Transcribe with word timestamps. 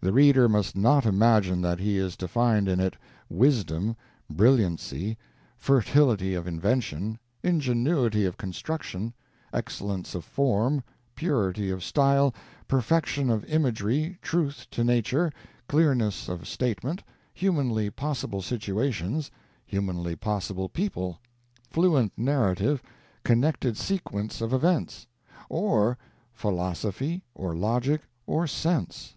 The 0.00 0.12
reader 0.12 0.50
must 0.50 0.76
not 0.76 1.06
imagine 1.06 1.62
that 1.62 1.78
he 1.78 1.96
is 1.96 2.14
to 2.18 2.28
find 2.28 2.68
in 2.68 2.78
it 2.78 2.94
wisdom, 3.30 3.96
brilliancy, 4.28 5.16
fertility 5.56 6.34
of 6.34 6.46
invention, 6.46 7.18
ingenuity 7.42 8.26
of 8.26 8.36
construction, 8.36 9.14
excellence 9.50 10.14
of 10.14 10.22
form, 10.22 10.84
purity 11.14 11.70
of 11.70 11.82
style, 11.82 12.34
perfection 12.68 13.30
of 13.30 13.46
imagery, 13.46 14.18
truth 14.20 14.66
to 14.72 14.84
nature, 14.84 15.32
clearness 15.70 16.28
of 16.28 16.46
statement, 16.46 17.02
humanly 17.32 17.88
possible 17.88 18.42
situations, 18.42 19.30
humanly 19.64 20.14
possible 20.14 20.68
people, 20.68 21.18
fluent 21.70 22.12
narrative, 22.18 22.82
connected 23.24 23.78
sequence 23.78 24.42
of 24.42 24.52
events 24.52 25.06
or 25.48 25.96
philosophy, 26.34 27.24
or 27.34 27.56
logic, 27.56 28.02
or 28.26 28.46
sense. 28.46 29.16